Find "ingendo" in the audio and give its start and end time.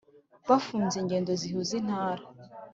0.99-1.31